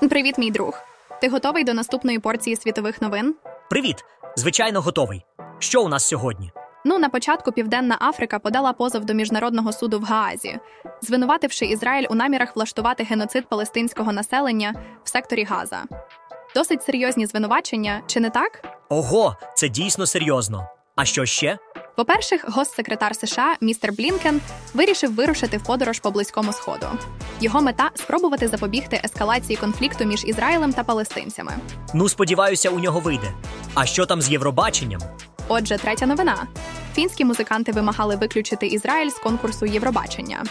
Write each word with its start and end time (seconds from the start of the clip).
Привіт, 0.00 0.38
мій 0.38 0.50
друг. 0.50 0.78
Ти 1.20 1.28
готовий 1.28 1.64
до 1.64 1.74
наступної 1.74 2.18
порції 2.18 2.56
світових 2.56 3.02
новин? 3.02 3.34
Привіт! 3.70 4.04
Звичайно, 4.36 4.80
готовий. 4.80 5.24
Що 5.58 5.82
у 5.82 5.88
нас 5.88 6.08
сьогодні? 6.08 6.52
Ну, 6.84 6.98
на 6.98 7.08
початку 7.08 7.52
Південна 7.52 7.98
Африка 8.00 8.38
подала 8.38 8.72
позов 8.72 9.04
до 9.04 9.14
міжнародного 9.14 9.72
суду 9.72 9.98
в 10.00 10.02
Гаазі, 10.02 10.58
звинувативши 11.02 11.66
Ізраїль 11.66 12.06
у 12.10 12.14
намірах 12.14 12.56
влаштувати 12.56 13.04
геноцид 13.04 13.48
палестинського 13.48 14.12
населення 14.12 14.74
в 15.04 15.08
секторі 15.08 15.44
Газа. 15.44 15.84
Досить 16.54 16.82
серйозні 16.82 17.26
звинувачення, 17.26 18.00
чи 18.06 18.20
не 18.20 18.30
так? 18.30 18.78
Ого, 18.88 19.36
це 19.54 19.68
дійсно 19.68 20.06
серйозно. 20.06 20.68
А 20.96 21.04
що 21.04 21.24
ще? 21.26 21.58
По-перше, 21.96 22.38
госсекретар 22.44 23.16
США 23.16 23.56
містер 23.60 23.92
Блінкен 23.92 24.40
вирішив 24.74 25.14
вирушити 25.14 25.56
в 25.56 25.62
подорож 25.62 26.00
по 26.00 26.10
близькому 26.10 26.52
сходу. 26.52 26.86
Його 27.40 27.62
мета 27.62 27.90
спробувати 27.94 28.48
запобігти 28.48 29.00
ескалації 29.04 29.56
конфлікту 29.56 30.04
між 30.04 30.24
Ізраїлем 30.24 30.72
та 30.72 30.84
палестинцями. 30.84 31.52
Ну, 31.94 32.08
сподіваюся, 32.08 32.70
у 32.70 32.78
нього 32.78 33.00
вийде. 33.00 33.32
А 33.74 33.86
що 33.86 34.06
там 34.06 34.22
з 34.22 34.30
Євробаченням? 34.30 35.00
Отже, 35.48 35.78
третя 35.78 36.06
новина: 36.06 36.46
фінські 36.94 37.24
музиканти 37.24 37.72
вимагали 37.72 38.16
виключити 38.16 38.66
Ізраїль 38.66 39.10
з 39.10 39.18
конкурсу 39.18 39.66
Євробачення. 39.66 40.44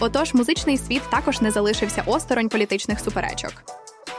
Отож, 0.00 0.34
музичний 0.34 0.78
світ 0.78 1.02
також 1.10 1.40
не 1.40 1.50
залишився 1.50 2.02
осторонь 2.06 2.48
політичних 2.48 3.00
суперечок. 3.00 3.52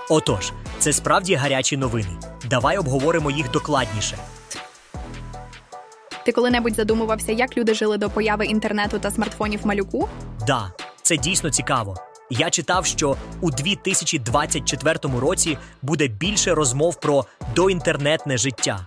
Отож, 0.10 0.52
це 0.80 0.94
справді 0.94 1.36
гарячі 1.36 1.78
новини. 1.78 2.20
Давай 2.50 2.78
обговоримо 2.78 3.32
їх 3.32 3.52
докладніше. 3.52 4.18
Ти 6.26 6.32
коли-небудь 6.32 6.76
задумувався, 6.76 7.32
як 7.32 7.58
люди 7.58 7.74
жили 7.74 7.98
до 7.98 8.10
появи 8.10 8.46
інтернету 8.46 9.00
та 9.00 9.12
смартфонів 9.12 9.60
малюку? 9.64 10.10
Да, 10.48 10.72
це 11.02 11.18
дійсно 11.18 11.50
цікаво. 11.50 11.96
Я 12.30 12.50
читав, 12.50 12.86
що 12.86 13.16
у 13.42 13.52
2024 13.52 15.00
році 15.20 15.58
буде 15.82 16.08
більше 16.08 16.54
розмов 16.54 17.00
про 17.00 17.26
доінтернетне 17.56 18.38
життя. 18.38 18.86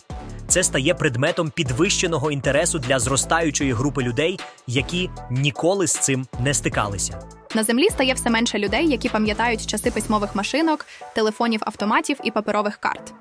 Це 0.48 0.62
стає 0.62 0.94
предметом 0.94 1.50
підвищеного 1.50 2.30
інтересу 2.30 2.78
для 2.78 2.98
зростаючої 2.98 3.72
групи 3.72 4.02
людей, 4.02 4.40
які 4.66 5.10
ніколи 5.30 5.86
з 5.86 5.92
цим 5.92 6.26
не 6.40 6.54
стикалися. 6.54 7.20
На 7.54 7.64
землі 7.64 7.90
стає 7.90 8.14
все 8.14 8.30
менше 8.30 8.58
людей, 8.58 8.88
які 8.88 9.08
пам'ятають 9.08 9.66
часи 9.66 9.90
письмових 9.90 10.34
машинок, 10.34 10.86
телефонів 11.14 11.60
автоматів 11.64 12.16
і 12.24 12.30
паперових 12.30 12.76
карт. 12.76 13.14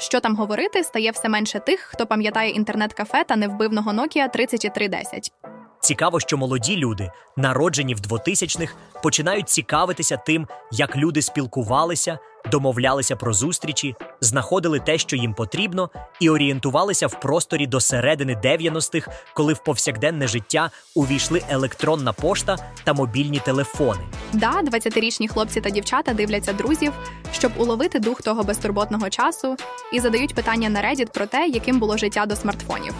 Що 0.00 0.20
там 0.20 0.36
говорити, 0.36 0.84
стає 0.84 1.10
все 1.10 1.28
менше 1.28 1.60
тих, 1.60 1.80
хто 1.80 2.06
пам'ятає 2.06 2.50
інтернет-кафе 2.50 3.24
та 3.24 3.36
невбивного 3.36 3.90
Nokia 3.92 4.32
3310. 4.32 5.32
Цікаво, 5.80 6.20
що 6.20 6.36
молоді 6.36 6.76
люди, 6.76 7.10
народжені 7.36 7.94
в 7.94 7.98
2000-х, 8.00 8.74
починають 9.02 9.48
цікавитися 9.48 10.16
тим, 10.16 10.46
як 10.72 10.96
люди 10.96 11.22
спілкувалися, 11.22 12.18
домовлялися 12.50 13.16
про 13.16 13.32
зустрічі, 13.32 13.94
знаходили 14.20 14.80
те, 14.80 14.98
що 14.98 15.16
їм 15.16 15.34
потрібно, 15.34 15.90
і 16.20 16.30
орієнтувалися 16.30 17.06
в 17.06 17.20
просторі 17.20 17.66
до 17.66 17.80
середини 17.80 18.40
90-х, 18.44 19.10
коли 19.34 19.52
в 19.52 19.58
повсякденне 19.58 20.28
життя 20.28 20.70
увійшли 20.94 21.42
електронна 21.50 22.12
пошта 22.12 22.56
та 22.84 22.92
мобільні 22.92 23.38
телефони. 23.38 24.00
Да, 24.32 24.62
20-річні 24.62 25.28
хлопці 25.28 25.60
та 25.60 25.70
дівчата 25.70 26.14
дивляться 26.14 26.52
друзів, 26.52 26.92
щоб 27.32 27.52
уловити 27.56 27.98
дух 27.98 28.22
того 28.22 28.42
безтурботного 28.42 29.10
часу, 29.10 29.56
і 29.92 30.00
задають 30.00 30.34
питання 30.34 30.68
на 30.68 30.82
Reddit 30.82 31.12
про 31.12 31.26
те, 31.26 31.46
яким 31.46 31.78
було 31.78 31.96
життя 31.96 32.26
до 32.26 32.36
смартфонів. 32.36 32.94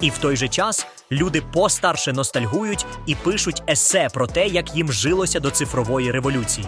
І 0.00 0.10
в 0.10 0.18
той 0.18 0.36
же 0.36 0.48
час 0.48 0.86
люди 1.12 1.42
постарше 1.52 2.12
ностальгують 2.12 2.86
і 3.06 3.14
пишуть 3.14 3.62
есе 3.70 4.08
про 4.14 4.26
те, 4.26 4.46
як 4.46 4.76
їм 4.76 4.92
жилося 4.92 5.40
до 5.40 5.50
цифрової 5.50 6.10
революції. 6.10 6.66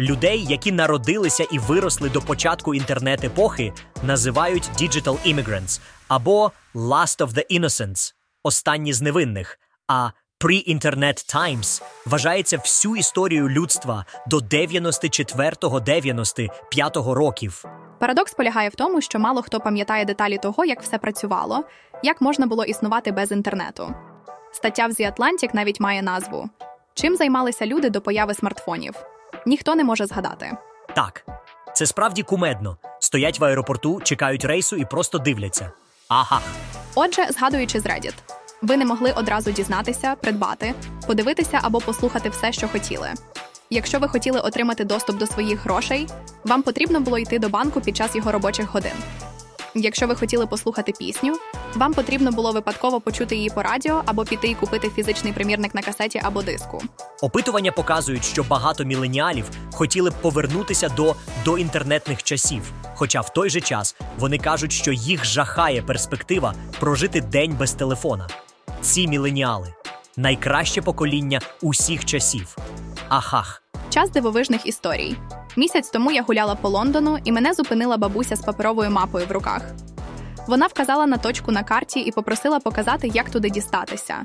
Людей, 0.00 0.44
які 0.48 0.72
народилися 0.72 1.46
і 1.52 1.58
виросли 1.58 2.08
до 2.08 2.20
початку 2.20 2.74
інтернет-епохи, 2.74 3.72
називають 4.02 4.70
Digital 4.80 5.34
Immigrants 5.34 5.80
або 6.08 6.52
Last 6.74 7.26
of 7.26 7.28
the 7.28 7.60
Innocents– 7.60 8.14
останні 8.42 8.92
з 8.92 9.02
невинних. 9.02 9.58
А 9.88 10.10
Pre-Internet 10.40 11.34
Times 11.34 11.82
вважається 12.06 12.56
всю 12.56 12.96
історію 12.96 13.48
людства 13.48 14.04
до 14.26 14.38
94-95 14.38 17.12
років. 17.12 17.64
Парадокс 18.00 18.34
полягає 18.34 18.68
в 18.68 18.74
тому, 18.74 19.00
що 19.00 19.18
мало 19.18 19.42
хто 19.42 19.60
пам'ятає 19.60 20.04
деталі 20.04 20.38
того, 20.38 20.64
як 20.64 20.82
все 20.82 20.98
працювало, 20.98 21.64
як 22.02 22.20
можна 22.20 22.46
було 22.46 22.64
існувати 22.64 23.12
без 23.12 23.32
інтернету. 23.32 23.94
Стаття 24.52 24.86
в 24.86 24.90
The 24.90 25.12
Atlantic 25.12 25.50
навіть 25.52 25.80
має 25.80 26.02
назву 26.02 26.50
Чим 26.94 27.16
займалися 27.16 27.66
люди 27.66 27.90
до 27.90 28.00
появи 28.00 28.34
смартфонів? 28.34 28.94
Ніхто 29.46 29.74
не 29.74 29.84
може 29.84 30.06
згадати. 30.06 30.56
Так, 30.94 31.26
це 31.74 31.86
справді 31.86 32.22
кумедно. 32.22 32.76
Стоять 33.00 33.40
в 33.40 33.44
аеропорту, 33.44 34.00
чекають 34.04 34.44
рейсу 34.44 34.76
і 34.76 34.84
просто 34.84 35.18
дивляться. 35.18 35.70
Ага. 36.08 36.40
Отже, 36.94 37.26
згадуючи 37.30 37.80
з 37.80 37.86
Reddit, 37.86 38.14
ви 38.62 38.76
не 38.76 38.84
могли 38.84 39.12
одразу 39.12 39.50
дізнатися, 39.50 40.14
придбати, 40.14 40.74
подивитися 41.06 41.60
або 41.62 41.80
послухати 41.80 42.28
все, 42.28 42.52
що 42.52 42.68
хотіли. 42.68 43.08
Якщо 43.70 43.98
ви 43.98 44.08
хотіли 44.08 44.40
отримати 44.40 44.84
доступ 44.84 45.16
до 45.16 45.26
своїх 45.26 45.64
грошей, 45.64 46.08
вам 46.44 46.62
потрібно 46.62 47.00
було 47.00 47.18
йти 47.18 47.38
до 47.38 47.48
банку 47.48 47.80
під 47.80 47.96
час 47.96 48.16
його 48.16 48.32
робочих 48.32 48.70
годин. 48.72 48.92
Якщо 49.78 50.06
ви 50.06 50.14
хотіли 50.14 50.46
послухати 50.46 50.92
пісню, 50.98 51.36
вам 51.74 51.94
потрібно 51.94 52.32
було 52.32 52.52
випадково 52.52 53.00
почути 53.00 53.36
її 53.36 53.50
по 53.50 53.62
радіо 53.62 54.02
або 54.06 54.24
піти 54.24 54.48
і 54.48 54.54
купити 54.54 54.90
фізичний 54.90 55.32
примірник 55.32 55.74
на 55.74 55.82
касеті 55.82 56.20
або 56.24 56.42
диску. 56.42 56.82
Опитування 57.22 57.72
показують, 57.72 58.24
що 58.24 58.42
багато 58.42 58.84
міленіалів 58.84 59.44
хотіли 59.72 60.10
б 60.10 60.14
повернутися 60.14 60.88
до 60.88 61.14
доінтернетних 61.44 62.22
часів. 62.22 62.72
Хоча 62.94 63.20
в 63.20 63.32
той 63.32 63.50
же 63.50 63.60
час 63.60 63.96
вони 64.18 64.38
кажуть, 64.38 64.72
що 64.72 64.92
їх 64.92 65.24
жахає 65.24 65.82
перспектива 65.82 66.54
прожити 66.80 67.20
день 67.20 67.56
без 67.58 67.72
телефона. 67.72 68.28
Ці 68.80 69.08
міленіали 69.08 69.74
найкраще 70.16 70.82
покоління 70.82 71.40
усіх 71.62 72.04
часів. 72.04 72.56
Ахах. 73.08 73.62
Час 73.90 74.10
дивовижних 74.10 74.66
історій. 74.66 75.16
Місяць 75.56 75.90
тому 75.90 76.12
я 76.12 76.22
гуляла 76.22 76.54
по 76.54 76.68
Лондону, 76.68 77.18
і 77.24 77.32
мене 77.32 77.54
зупинила 77.54 77.96
бабуся 77.96 78.36
з 78.36 78.40
паперовою 78.40 78.90
мапою 78.90 79.26
в 79.26 79.32
руках. 79.32 79.62
Вона 80.48 80.66
вказала 80.66 81.06
на 81.06 81.16
точку 81.16 81.52
на 81.52 81.62
карті 81.62 82.00
і 82.00 82.12
попросила 82.12 82.60
показати, 82.60 83.08
як 83.08 83.30
туди 83.30 83.50
дістатися. 83.50 84.24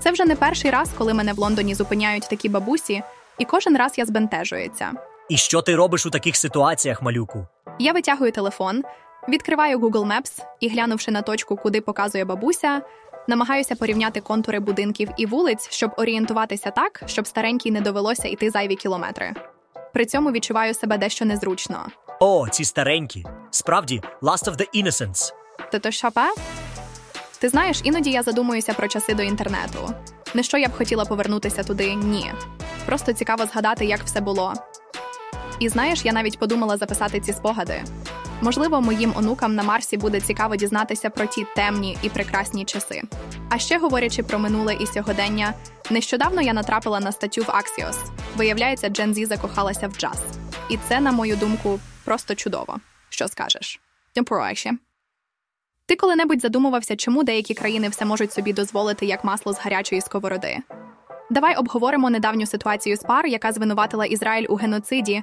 Це 0.00 0.10
вже 0.10 0.24
не 0.24 0.36
перший 0.36 0.70
раз, 0.70 0.90
коли 0.98 1.14
мене 1.14 1.32
в 1.32 1.38
Лондоні 1.38 1.74
зупиняють 1.74 2.28
такі 2.30 2.48
бабусі, 2.48 3.02
і 3.38 3.44
кожен 3.44 3.76
раз 3.76 3.98
я 3.98 4.04
збентежується. 4.04 4.92
І 5.28 5.36
що 5.36 5.62
ти 5.62 5.76
робиш 5.76 6.06
у 6.06 6.10
таких 6.10 6.36
ситуаціях, 6.36 7.02
малюку? 7.02 7.46
Я 7.78 7.92
витягую 7.92 8.32
телефон, 8.32 8.82
відкриваю 9.28 9.78
Google 9.78 10.06
Maps 10.06 10.42
і, 10.60 10.68
глянувши 10.68 11.10
на 11.10 11.22
точку, 11.22 11.56
куди 11.56 11.80
показує 11.80 12.24
бабуся, 12.24 12.82
намагаюся 13.28 13.74
порівняти 13.76 14.20
контури 14.20 14.60
будинків 14.60 15.08
і 15.16 15.26
вулиць, 15.26 15.70
щоб 15.70 15.90
орієнтуватися 15.96 16.70
так, 16.70 17.02
щоб 17.06 17.26
старенькій 17.26 17.70
не 17.70 17.80
довелося 17.80 18.28
йти 18.28 18.50
зайві 18.50 18.74
кілометри. 18.74 19.34
При 19.98 20.06
цьому 20.06 20.32
відчуваю 20.32 20.74
себе 20.74 20.98
дещо 20.98 21.24
незручно. 21.24 21.86
О, 22.20 22.48
ці 22.48 22.64
старенькі. 22.64 23.24
Справді, 23.50 24.02
Last 24.22 24.44
of 24.44 24.56
the 24.56 24.84
Innocents. 24.84 25.32
Ти 25.72 25.78
то 25.78 25.90
шапе? 25.90 26.28
Ти 27.38 27.48
знаєш, 27.48 27.80
іноді 27.84 28.10
я 28.10 28.22
задумуюся 28.22 28.74
про 28.74 28.88
часи 28.88 29.14
до 29.14 29.22
інтернету. 29.22 29.94
Не 30.34 30.42
що 30.42 30.58
я 30.58 30.68
б 30.68 30.76
хотіла 30.76 31.04
повернутися 31.04 31.62
туди, 31.62 31.94
ні. 31.94 32.32
Просто 32.86 33.12
цікаво 33.12 33.46
згадати, 33.46 33.84
як 33.84 34.00
все 34.00 34.20
було. 34.20 34.54
І 35.58 35.68
знаєш, 35.68 36.04
я 36.04 36.12
навіть 36.12 36.38
подумала 36.38 36.76
записати 36.76 37.20
ці 37.20 37.32
спогади. 37.32 37.84
Можливо, 38.42 38.80
моїм 38.80 39.12
онукам 39.16 39.54
на 39.54 39.62
Марсі 39.62 39.96
буде 39.96 40.20
цікаво 40.20 40.56
дізнатися 40.56 41.10
про 41.10 41.26
ті 41.26 41.46
темні 41.56 41.98
і 42.02 42.08
прекрасні 42.08 42.64
часи. 42.64 43.02
А 43.50 43.58
ще 43.58 43.78
говорячи 43.78 44.22
про 44.22 44.38
минуле 44.38 44.74
і 44.74 44.86
сьогодення, 44.86 45.54
нещодавно 45.90 46.42
я 46.42 46.52
натрапила 46.52 47.00
на 47.00 47.12
статтю 47.12 47.42
в 47.42 47.48
Axios. 47.48 47.96
Виявляється, 48.36 48.88
Джен 48.88 49.14
Зі 49.14 49.26
закохалася 49.26 49.88
в 49.88 49.92
джаз. 49.92 50.24
І 50.70 50.78
це, 50.88 51.00
на 51.00 51.12
мою 51.12 51.36
думку, 51.36 51.80
просто 52.04 52.34
чудово. 52.34 52.76
Що 53.08 53.28
скажеш? 53.28 53.80
Темпорайше. 54.12 54.72
Ти 55.86 55.96
коли-небудь 55.96 56.40
задумувався, 56.40 56.96
чому 56.96 57.24
деякі 57.24 57.54
країни 57.54 57.88
все 57.88 58.04
можуть 58.04 58.32
собі 58.32 58.52
дозволити 58.52 59.06
як 59.06 59.24
масло 59.24 59.52
з 59.52 59.58
гарячої 59.58 60.00
сковороди? 60.00 60.58
Давай 61.30 61.56
обговоримо 61.56 62.10
недавню 62.10 62.46
ситуацію 62.46 62.96
з 62.96 63.00
пар, 63.00 63.26
яка 63.26 63.52
звинуватила 63.52 64.04
Ізраїль 64.04 64.46
у 64.48 64.54
геноциді. 64.54 65.22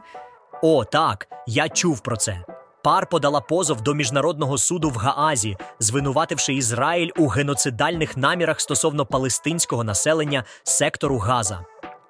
О, 0.62 0.86
так, 0.86 1.28
я 1.48 1.70
чув 1.70 2.00
про 2.00 2.18
це. 2.18 2.44
Пар 2.86 3.10
подала 3.10 3.42
позов 3.42 3.82
до 3.82 3.94
міжнародного 3.94 4.58
суду 4.58 4.90
в 4.90 4.96
Гаазі, 4.96 5.58
звинувативши 5.80 6.54
Ізраїль 6.54 7.12
у 7.18 7.28
геноцидальних 7.28 8.18
намірах 8.18 8.62
стосовно 8.62 9.06
палестинського 9.06 9.84
населення 9.84 10.44
сектору 10.64 11.18
Газа. 11.18 11.66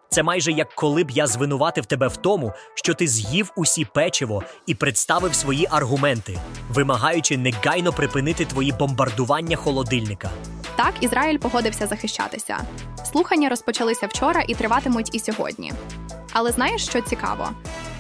Це 0.09 0.23
майже 0.23 0.51
як 0.51 0.73
коли 0.75 1.03
б 1.03 1.11
я 1.11 1.27
звинуватив 1.27 1.85
тебе 1.85 2.07
в 2.07 2.17
тому, 2.17 2.53
що 2.73 2.93
ти 2.93 3.07
з'їв 3.07 3.51
усі 3.55 3.85
печиво 3.85 4.43
і 4.65 4.75
представив 4.75 5.35
свої 5.35 5.67
аргументи, 5.71 6.39
вимагаючи 6.69 7.37
негайно 7.37 7.93
припинити 7.93 8.45
твої 8.45 8.71
бомбардування 8.71 9.55
холодильника. 9.55 10.29
Так, 10.75 10.93
Ізраїль 11.01 11.37
погодився 11.37 11.87
захищатися. 11.87 12.57
Слухання 13.11 13.49
розпочалися 13.49 14.07
вчора 14.07 14.43
і 14.47 14.55
триватимуть 14.55 15.15
і 15.15 15.19
сьогодні. 15.19 15.73
Але 16.33 16.51
знаєш, 16.51 16.85
що 16.85 17.01
цікаво? 17.01 17.49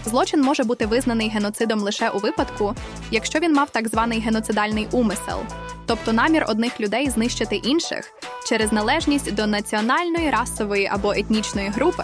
Злочин 0.05 0.41
може 0.41 0.63
бути 0.63 0.85
визнаний 0.85 1.29
геноцидом 1.29 1.79
лише 1.79 2.09
у 2.09 2.17
випадку, 2.17 2.75
якщо 3.11 3.39
він 3.39 3.53
мав 3.53 3.69
так 3.69 3.87
званий 3.87 4.19
геноцидальний 4.19 4.87
умисел, 4.91 5.39
тобто 5.85 6.13
намір 6.13 6.45
одних 6.47 6.79
людей 6.79 7.09
знищити 7.09 7.55
інших 7.55 8.11
через 8.47 8.71
належність 8.71 9.33
до 9.33 9.47
національної, 9.47 10.29
расової 10.29 10.87
або 10.87 11.13
етнічної 11.13 11.69
групи, 11.69 12.03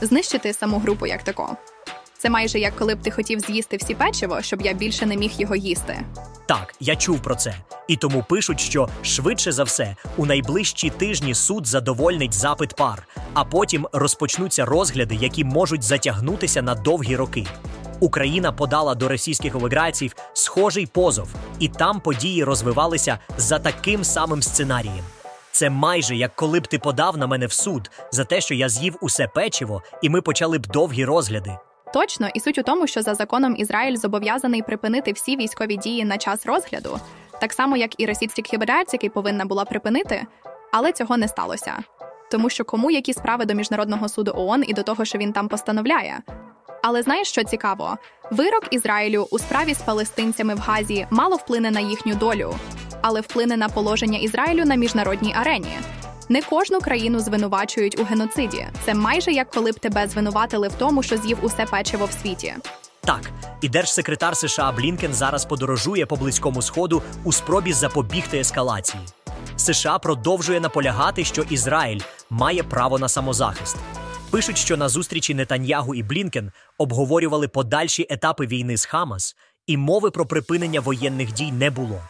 знищити 0.00 0.52
саму 0.52 0.78
групу 0.78 1.06
як 1.06 1.22
таку. 1.22 1.48
Це 2.18 2.30
майже 2.30 2.58
як 2.58 2.76
коли 2.76 2.94
б 2.94 3.02
ти 3.02 3.10
хотів 3.10 3.40
з'їсти 3.40 3.76
всі 3.76 3.94
печиво, 3.94 4.42
щоб 4.42 4.62
я 4.62 4.72
більше 4.72 5.06
не 5.06 5.16
міг 5.16 5.32
його 5.38 5.56
їсти. 5.56 6.00
Так, 6.46 6.74
я 6.80 6.96
чув 6.96 7.20
про 7.20 7.34
це. 7.34 7.54
І 7.88 7.96
тому 7.96 8.24
пишуть, 8.28 8.60
що 8.60 8.88
швидше 9.02 9.52
за 9.52 9.64
все 9.64 9.96
у 10.16 10.26
найближчі 10.26 10.90
тижні 10.90 11.34
суд 11.34 11.66
задовольнить 11.66 12.34
запит 12.34 12.74
пар, 12.74 13.06
а 13.34 13.44
потім 13.44 13.86
розпочнуться 13.92 14.64
розгляди, 14.64 15.14
які 15.14 15.44
можуть 15.44 15.82
затягнутися 15.82 16.62
на 16.62 16.74
довгі 16.74 17.16
роки. 17.16 17.46
Україна 18.00 18.52
подала 18.52 18.94
до 18.94 19.08
російських 19.08 19.56
оліграців 19.56 20.16
схожий 20.32 20.86
позов, 20.86 21.28
і 21.58 21.68
там 21.68 22.00
події 22.00 22.44
розвивалися 22.44 23.18
за 23.36 23.58
таким 23.58 24.04
самим 24.04 24.42
сценарієм. 24.42 25.04
Це 25.52 25.70
майже 25.70 26.16
як 26.16 26.36
коли 26.36 26.60
б 26.60 26.66
ти 26.66 26.78
подав 26.78 27.18
на 27.18 27.26
мене 27.26 27.46
в 27.46 27.52
суд 27.52 27.90
за 28.12 28.24
те, 28.24 28.40
що 28.40 28.54
я 28.54 28.68
з'їв 28.68 28.96
усе 29.00 29.28
печиво, 29.28 29.82
і 30.02 30.08
ми 30.08 30.20
почали 30.20 30.58
б 30.58 30.66
довгі 30.66 31.04
розгляди. 31.04 31.56
Точно, 31.96 32.28
і 32.34 32.40
суть 32.40 32.58
у 32.58 32.62
тому, 32.62 32.86
що 32.86 33.02
за 33.02 33.14
законом 33.14 33.54
Ізраїль 33.58 33.96
зобов'язаний 33.96 34.62
припинити 34.62 35.12
всі 35.12 35.36
військові 35.36 35.76
дії 35.76 36.04
на 36.04 36.18
час 36.18 36.46
розгляду, 36.46 36.98
так 37.40 37.52
само 37.52 37.76
як 37.76 38.00
і 38.00 38.06
російський 38.06 38.44
хіберець, 38.44 38.92
який 38.92 39.10
повинна 39.10 39.44
була 39.44 39.64
припинити, 39.64 40.26
але 40.72 40.92
цього 40.92 41.16
не 41.16 41.28
сталося. 41.28 41.78
Тому 42.30 42.50
що 42.50 42.64
кому 42.64 42.90
які 42.90 43.12
справи 43.12 43.44
до 43.44 43.54
міжнародного 43.54 44.08
суду 44.08 44.32
ООН 44.36 44.64
і 44.66 44.72
до 44.72 44.82
того, 44.82 45.04
що 45.04 45.18
він 45.18 45.32
там 45.32 45.48
постановляє. 45.48 46.18
Але 46.82 47.02
знаєш, 47.02 47.28
що 47.28 47.44
цікаво? 47.44 47.96
Вирок 48.30 48.64
Ізраїлю 48.70 49.28
у 49.30 49.38
справі 49.38 49.74
з 49.74 49.82
палестинцями 49.82 50.54
в 50.54 50.58
Газі 50.58 51.06
мало 51.10 51.36
вплине 51.36 51.70
на 51.70 51.80
їхню 51.80 52.14
долю, 52.14 52.54
але 53.00 53.20
вплине 53.20 53.56
на 53.56 53.68
положення 53.68 54.18
Ізраїлю 54.18 54.64
на 54.64 54.74
міжнародній 54.74 55.34
арені. 55.40 55.78
Не 56.28 56.42
кожну 56.42 56.80
країну 56.80 57.20
звинувачують 57.20 58.00
у 58.00 58.04
геноциді. 58.04 58.66
Це 58.84 58.94
майже 58.94 59.32
як 59.32 59.50
коли 59.50 59.72
б 59.72 59.78
тебе 59.78 60.08
звинуватили 60.08 60.68
в 60.68 60.72
тому, 60.72 61.02
що 61.02 61.16
з'їв 61.16 61.38
усе 61.42 61.64
печиво 61.64 62.06
в 62.06 62.12
світі. 62.22 62.54
Так, 63.00 63.30
і 63.60 63.68
держсекретар 63.68 64.36
США 64.36 64.72
Блінкен 64.72 65.14
зараз 65.14 65.44
подорожує 65.44 66.06
по 66.06 66.16
близькому 66.16 66.62
сходу 66.62 67.02
у 67.24 67.32
спробі 67.32 67.72
запобігти 67.72 68.38
ескалації. 68.38 69.02
США 69.56 69.98
продовжує 69.98 70.60
наполягати, 70.60 71.24
що 71.24 71.42
Ізраїль 71.42 72.00
має 72.30 72.62
право 72.62 72.98
на 72.98 73.08
самозахист. 73.08 73.76
Пишуть, 74.30 74.58
що 74.58 74.76
на 74.76 74.88
зустрічі 74.88 75.34
Нетаньягу 75.34 75.94
і 75.94 76.02
Блінкен 76.02 76.52
обговорювали 76.78 77.48
подальші 77.48 78.06
етапи 78.10 78.46
війни 78.46 78.76
з 78.76 78.84
Хамас, 78.84 79.36
і 79.66 79.76
мови 79.76 80.10
про 80.10 80.26
припинення 80.26 80.80
воєнних 80.80 81.32
дій 81.32 81.52
не 81.52 81.70
було. 81.70 82.00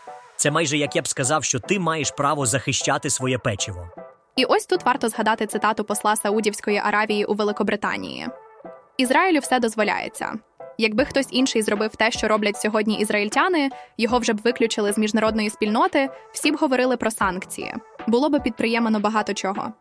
Це 0.46 0.50
майже 0.50 0.76
як 0.76 0.96
я 0.96 1.02
б 1.02 1.08
сказав, 1.08 1.44
що 1.44 1.60
ти 1.60 1.78
маєш 1.78 2.10
право 2.10 2.46
захищати 2.46 3.10
своє 3.10 3.38
печиво. 3.38 3.88
І 4.36 4.44
ось 4.44 4.66
тут 4.66 4.84
варто 4.84 5.08
згадати 5.08 5.46
цитату 5.46 5.84
посла 5.84 6.16
Саудівської 6.16 6.78
Аравії 6.84 7.24
у 7.24 7.34
Великобританії: 7.34 8.26
Ізраїлю 8.96 9.38
все 9.38 9.60
дозволяється. 9.60 10.32
Якби 10.78 11.04
хтось 11.04 11.26
інший 11.30 11.62
зробив 11.62 11.96
те, 11.96 12.10
що 12.10 12.28
роблять 12.28 12.56
сьогодні 12.56 12.98
ізраїльтяни, 12.98 13.70
його 13.98 14.18
вже 14.18 14.32
б 14.32 14.40
виключили 14.44 14.92
з 14.92 14.98
міжнародної 14.98 15.50
спільноти, 15.50 16.08
всі 16.32 16.52
б 16.52 16.56
говорили 16.56 16.96
про 16.96 17.10
санкції. 17.10 17.74
Було 18.06 18.28
би 18.28 18.40
підприємано 18.40 19.00
багато 19.00 19.34
чого. 19.34 19.72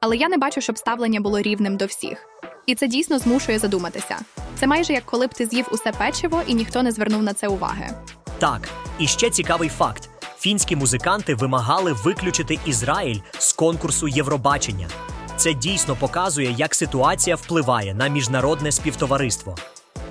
Але 0.00 0.16
я 0.16 0.28
не 0.28 0.36
бачу, 0.36 0.60
щоб 0.60 0.78
ставлення 0.78 1.20
було 1.20 1.40
рівним 1.40 1.76
до 1.76 1.86
всіх. 1.86 2.28
І 2.66 2.74
це 2.74 2.88
дійсно 2.88 3.18
змушує 3.18 3.58
задуматися. 3.58 4.16
Це 4.54 4.66
майже 4.66 4.92
як 4.92 5.04
коли 5.04 5.26
б 5.26 5.34
ти 5.34 5.46
з'їв 5.46 5.68
усе 5.72 5.92
печиво 5.92 6.42
і 6.46 6.54
ніхто 6.54 6.82
не 6.82 6.92
звернув 6.92 7.22
на 7.22 7.34
це 7.34 7.48
уваги. 7.48 7.90
Так, 8.38 8.68
і 8.98 9.06
ще 9.06 9.30
цікавий 9.30 9.68
факт: 9.68 10.11
фінські 10.42 10.76
музиканти 10.76 11.34
вимагали 11.34 11.92
виключити 11.92 12.58
Ізраїль 12.66 13.20
з 13.38 13.52
конкурсу 13.52 14.08
Євробачення. 14.08 14.88
Це 15.36 15.54
дійсно 15.54 15.96
показує, 15.96 16.54
як 16.58 16.74
ситуація 16.74 17.36
впливає 17.36 17.94
на 17.94 18.08
міжнародне 18.08 18.72
співтовариство. 18.72 19.56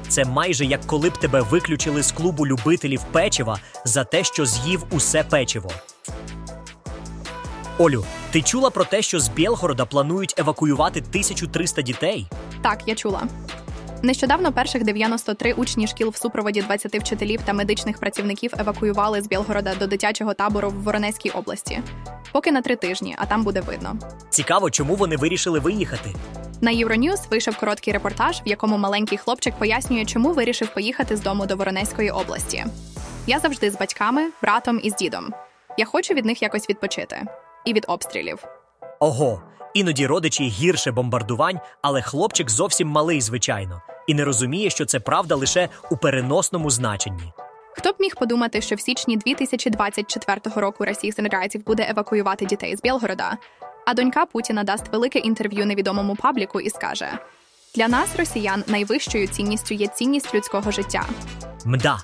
Це 0.07 0.25
майже 0.25 0.65
як 0.65 0.81
коли 0.85 1.09
б 1.09 1.17
тебе 1.17 1.41
виключили 1.41 2.03
з 2.03 2.11
клубу 2.11 2.47
любителів 2.47 3.01
печива 3.11 3.59
за 3.85 4.03
те, 4.03 4.23
що 4.23 4.45
з'їв 4.45 4.83
усе 4.91 5.23
печиво. 5.23 5.71
Олю, 7.77 8.05
ти 8.31 8.41
чула 8.41 8.69
про 8.69 8.85
те, 8.85 9.01
що 9.01 9.19
з 9.19 9.29
Білгорода 9.29 9.85
планують 9.85 10.35
евакуювати 10.37 10.99
1300 10.99 11.81
дітей? 11.81 12.27
Так, 12.61 12.83
я 12.85 12.95
чула. 12.95 13.23
Нещодавно 14.03 14.53
перших 14.53 14.83
93 14.83 15.53
учні 15.53 15.87
шкіл 15.87 16.09
в 16.09 16.15
супроводі 16.15 16.61
20 16.61 16.95
вчителів 16.95 17.41
та 17.45 17.53
медичних 17.53 17.97
працівників 17.97 18.53
евакуювали 18.59 19.21
з 19.21 19.27
Білгорода 19.27 19.75
до 19.75 19.87
дитячого 19.87 20.33
табору 20.33 20.69
в 20.69 20.83
Воронезькій 20.83 21.29
області. 21.29 21.81
Поки 22.31 22.51
на 22.51 22.61
три 22.61 22.75
тижні, 22.75 23.15
а 23.17 23.25
там 23.25 23.43
буде 23.43 23.61
видно. 23.61 23.97
Цікаво, 24.29 24.69
чому 24.69 24.95
вони 24.95 25.17
вирішили 25.17 25.59
виїхати. 25.59 26.09
На 26.61 26.71
Євроньюз 26.71 27.27
вийшов 27.31 27.57
короткий 27.57 27.93
репортаж, 27.93 28.41
в 28.45 28.47
якому 28.47 28.77
маленький 28.77 29.17
хлопчик 29.17 29.55
пояснює, 29.55 30.05
чому 30.05 30.33
вирішив 30.33 30.73
поїхати 30.73 31.17
з 31.17 31.21
дому 31.21 31.45
до 31.45 31.55
Воронезької 31.55 32.11
області. 32.11 32.65
Я 33.27 33.39
завжди 33.39 33.71
з 33.71 33.77
батьками, 33.77 34.29
братом 34.41 34.79
і 34.83 34.89
з 34.89 34.95
дідом. 34.95 35.33
Я 35.77 35.85
хочу 35.85 36.13
від 36.13 36.25
них 36.25 36.41
якось 36.41 36.69
відпочити 36.69 37.21
і 37.65 37.73
від 37.73 37.85
обстрілів. 37.87 38.60
Ого, 39.03 39.41
іноді 39.73 40.07
родичі 40.07 40.43
гірше 40.43 40.91
бомбардувань, 40.91 41.59
але 41.81 42.01
хлопчик 42.01 42.49
зовсім 42.49 42.87
малий, 42.87 43.21
звичайно, 43.21 43.81
і 44.07 44.13
не 44.13 44.25
розуміє, 44.25 44.69
що 44.69 44.85
це 44.85 44.99
правда 44.99 45.35
лише 45.35 45.69
у 45.91 45.97
переносному 45.97 46.69
значенні. 46.69 47.33
Хто 47.73 47.91
б 47.91 47.95
міг 47.99 48.15
подумати, 48.15 48.61
що 48.61 48.75
в 48.75 48.81
січні 48.81 49.17
2024 49.17 50.41
року 50.55 50.85
Росія 50.85 51.13
Сенераців 51.13 51.65
буде 51.65 51.89
евакуювати 51.89 52.45
дітей 52.45 52.75
з 52.75 52.81
Білгорода, 52.81 53.37
а 53.87 53.93
донька 53.93 54.25
Путіна 54.25 54.63
дасть 54.63 54.91
велике 54.91 55.19
інтерв'ю 55.19 55.65
невідомому 55.65 56.15
пабліку 56.15 56.61
і 56.61 56.69
скаже: 56.69 57.09
для 57.75 57.87
нас, 57.87 58.15
росіян, 58.15 58.63
найвищою 58.67 59.27
цінністю 59.27 59.73
є 59.73 59.87
цінність 59.87 60.35
людського 60.35 60.71
життя. 60.71 61.05
Мда. 61.65 61.97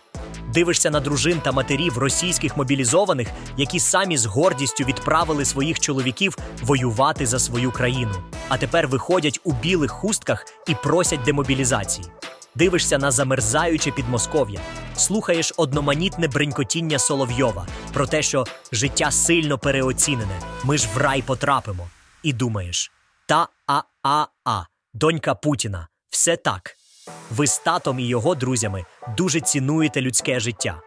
Дивишся 0.57 0.89
на 0.89 0.99
дружин 0.99 1.41
та 1.41 1.51
матерів 1.51 1.97
російських 1.97 2.57
мобілізованих, 2.57 3.27
які 3.57 3.79
самі 3.79 4.17
з 4.17 4.25
гордістю 4.25 4.83
відправили 4.83 5.45
своїх 5.45 5.79
чоловіків 5.79 6.37
воювати 6.61 7.25
за 7.25 7.39
свою 7.39 7.71
країну, 7.71 8.11
а 8.49 8.57
тепер 8.57 8.87
виходять 8.87 9.39
у 9.43 9.53
білих 9.53 9.91
хустках 9.91 10.45
і 10.67 10.75
просять 10.83 11.23
демобілізації. 11.23 12.07
Дивишся 12.55 12.97
на 12.97 13.11
замерзаюче 13.11 13.91
підмосков'я, 13.91 14.59
слухаєш 14.95 15.53
одноманітне 15.57 16.27
бренькотіння 16.27 16.99
Соловйова 16.99 17.67
про 17.93 18.07
те, 18.07 18.21
що 18.21 18.45
життя 18.71 19.11
сильно 19.11 19.57
переоцінене, 19.57 20.41
ми 20.63 20.77
ж 20.77 20.87
в 20.95 20.97
рай 20.97 21.21
потрапимо. 21.21 21.87
І 22.23 22.33
думаєш: 22.33 22.91
та 23.25 23.47
а 23.67 23.81
а 24.03 24.25
а 24.45 24.63
донька 24.93 25.35
Путіна, 25.35 25.87
все 26.09 26.37
так. 26.37 26.77
Ви 27.31 27.47
з 27.47 27.59
татом 27.59 27.99
і 27.99 28.07
його 28.07 28.35
друзями 28.35 28.85
дуже 29.17 29.39
цінуєте 29.39 30.01
людське 30.01 30.39
життя. 30.39 30.81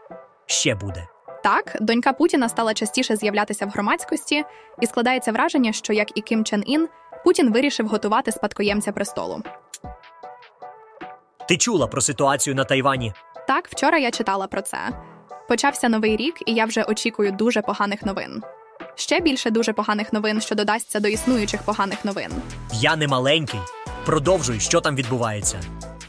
Ще 0.47 0.75
буде. 0.75 1.07
Так, 1.43 1.77
донька 1.81 2.13
Путіна 2.13 2.49
стала 2.49 2.75
частіше 2.75 3.17
з'являтися 3.17 3.67
в 3.67 3.69
громадськості, 3.69 4.45
і 4.81 4.87
складається 4.87 5.33
враження, 5.33 5.73
що 5.73 5.93
як 5.93 6.19
і 6.19 6.21
Ким 6.21 6.45
Чен 6.45 6.63
Ін, 6.67 6.89
Путін 7.25 7.53
вирішив 7.53 7.89
готувати 7.89 8.33
спадкоємця 8.33 8.93
престолу. 8.93 9.43
Ти 11.49 11.57
чула 11.57 11.87
про 11.87 12.01
ситуацію 12.01 12.57
на 12.57 12.65
Тайвані? 12.65 13.13
Так, 13.47 13.69
вчора 13.69 13.99
я 13.99 14.11
читала 14.11 14.47
про 14.47 14.63
це. 14.63 14.79
Почався 15.49 15.89
новий 15.89 16.17
рік, 16.17 16.35
і 16.47 16.55
я 16.55 16.65
вже 16.65 16.83
очікую 16.83 17.33
дуже 17.33 17.63
поганих 17.63 18.03
новин. 18.03 18.43
Ще 18.95 19.21
більше 19.21 19.51
дуже 19.51 19.73
поганих 19.73 20.13
новин, 20.13 20.41
що 20.41 20.55
додасться 20.55 21.01
до 21.01 21.09
існуючих 21.09 21.63
поганих 21.63 22.05
новин. 22.05 22.31
Я 22.73 22.97
не 22.97 23.09
маленький. 23.09 23.61
Продовжуй, 24.07 24.61
що 24.61 24.81
там 24.81 24.97
відбувається. 24.97 25.61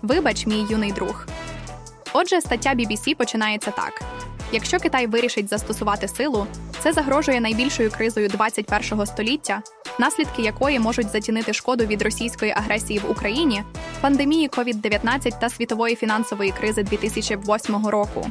Вибач, 0.01 0.45
мій 0.45 0.65
юний 0.69 0.91
друг. 0.91 1.27
Отже, 2.13 2.41
стаття 2.41 2.69
BBC 2.69 3.15
починається 3.15 3.71
так: 3.71 4.01
якщо 4.51 4.79
Китай 4.79 5.07
вирішить 5.07 5.49
застосувати 5.49 6.07
силу, 6.07 6.47
це 6.79 6.93
загрожує 6.93 7.41
найбільшою 7.41 7.91
кризою 7.91 8.27
21-го 8.27 9.05
століття, 9.05 9.61
наслідки 9.99 10.41
якої 10.41 10.79
можуть 10.79 11.09
затінити 11.09 11.53
шкоду 11.53 11.85
від 11.85 12.01
російської 12.01 12.51
агресії 12.51 12.99
в 12.99 13.11
Україні, 13.11 13.63
пандемії 14.01 14.49
COVID-19 14.49 15.39
та 15.39 15.49
світової 15.49 15.95
фінансової 15.95 16.51
кризи 16.51 16.83
2008 16.83 17.87
року. 17.87 18.27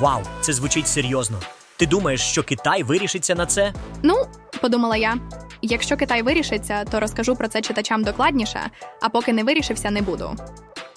Вау, 0.00 0.20
це 0.40 0.52
звучить 0.52 0.88
серйозно. 0.88 1.40
Ти 1.76 1.86
думаєш, 1.86 2.20
що 2.20 2.42
Китай 2.42 2.82
вирішиться 2.82 3.34
на 3.34 3.46
це? 3.46 3.72
Ну, 4.02 4.26
подумала 4.56 4.96
я. 4.96 5.16
Якщо 5.62 5.96
Китай 5.96 6.22
вирішиться, 6.22 6.84
то 6.84 7.00
розкажу 7.00 7.36
про 7.36 7.48
це 7.48 7.60
читачам 7.60 8.04
докладніше, 8.04 8.60
а 9.02 9.08
поки 9.08 9.32
не 9.32 9.44
вирішився, 9.44 9.90
не 9.90 10.02
буду. 10.02 10.36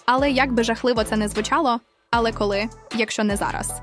Але 0.05 0.31
як 0.31 0.53
би 0.53 0.63
жахливо 0.63 1.03
це 1.03 1.15
не 1.17 1.27
звучало, 1.27 1.79
але 2.11 2.31
коли, 2.31 2.69
якщо 2.95 3.23
не 3.23 3.35
зараз. 3.35 3.81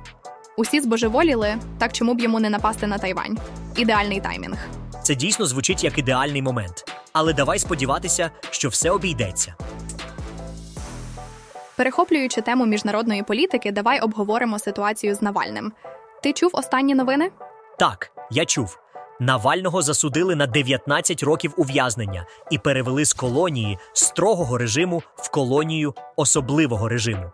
Усі 0.57 0.81
збожеволіли, 0.81 1.57
так 1.79 1.93
чому 1.93 2.15
б 2.15 2.21
йому 2.21 2.41
не 2.41 2.51
напасти 2.51 2.87
на 2.87 2.99
Тайвань? 2.99 3.39
Ідеальний 3.77 4.21
таймінг. 4.21 4.59
Це 5.03 5.15
дійсно 5.15 5.47
звучить 5.47 5.85
як 5.85 5.99
ідеальний 5.99 6.43
момент. 6.43 6.85
Але 7.13 7.33
давай 7.33 7.59
сподіватися, 7.59 8.31
що 8.51 8.69
все 8.69 8.91
обійдеться. 8.91 9.55
Перехоплюючи 11.77 12.41
тему 12.41 12.67
міжнародної 12.67 13.23
політики, 13.23 13.73
давай 13.73 14.01
обговоримо 14.01 14.59
ситуацію 14.59 15.15
з 15.15 15.23
Навальним. 15.23 15.73
Ти 16.23 16.33
чув 16.33 16.51
останні 16.53 16.95
новини? 16.95 17.31
Так, 17.79 18.11
я 18.31 18.45
чув. 18.45 18.79
Навального 19.21 19.83
засудили 19.83 20.35
на 20.35 20.47
19 20.47 21.23
років 21.23 21.55
ув'язнення 21.57 22.27
і 22.51 22.59
перевели 22.59 23.05
з 23.05 23.13
колонії 23.13 23.79
строгого 23.93 24.59
режиму 24.59 25.03
в 25.17 25.31
колонію 25.31 25.95
особливого 26.17 26.89
режиму. 26.89 27.31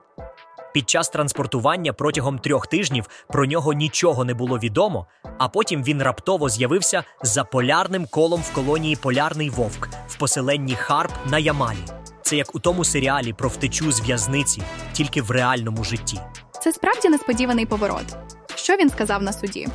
Під 0.74 0.90
час 0.90 1.08
транспортування 1.08 1.92
протягом 1.92 2.38
трьох 2.38 2.66
тижнів 2.66 3.08
про 3.28 3.46
нього 3.46 3.72
нічого 3.72 4.24
не 4.24 4.34
було 4.34 4.58
відомо, 4.58 5.06
а 5.38 5.48
потім 5.48 5.82
він 5.82 6.02
раптово 6.02 6.48
з'явився 6.48 7.04
за 7.22 7.44
полярним 7.44 8.06
колом 8.06 8.40
в 8.40 8.52
колонії 8.52 8.96
Полярний 8.96 9.50
Вовк 9.50 9.88
в 10.08 10.16
поселенні 10.16 10.74
Харп 10.74 11.12
на 11.26 11.38
Ямалі. 11.38 11.84
Це 12.22 12.36
як 12.36 12.54
у 12.54 12.58
тому 12.58 12.84
серіалі 12.84 13.32
про 13.32 13.48
втечу 13.48 13.92
з 13.92 14.00
в'язниці, 14.00 14.62
тільки 14.92 15.22
в 15.22 15.30
реальному 15.30 15.84
житті. 15.84 16.20
Це 16.62 16.72
справді 16.72 17.08
несподіваний 17.08 17.66
поворот. 17.66 18.16
Що 18.54 18.76
він 18.76 18.90
сказав 18.90 19.22
на 19.22 19.32
суді? 19.32 19.68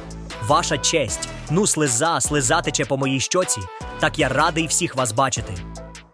Ваша 0.48 0.78
честь, 0.78 1.30
ну 1.50 1.68
слеза, 1.68 2.22
слеза 2.22 2.62
тече 2.62 2.86
по 2.86 2.98
моїй 2.98 3.20
щоці. 3.20 3.62
Так 4.00 4.20
я 4.20 4.30
радий 4.30 4.68
всіх 4.68 4.96
вас 4.96 5.12
бачити. 5.12 5.54